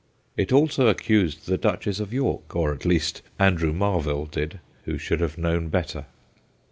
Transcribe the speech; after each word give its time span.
It 0.35 0.51
also 0.51 0.87
accused 0.87 1.45
the 1.45 1.59
Duchess 1.59 1.99
of 1.99 2.11
York, 2.11 2.55
or 2.55 2.73
at 2.73 2.85
least 2.85 3.21
Andrew 3.37 3.71
Marvell 3.71 4.25
did, 4.25 4.59
who 4.85 4.97
should 4.97 5.19
have 5.19 5.37
known 5.37 5.67
better. 5.67 6.07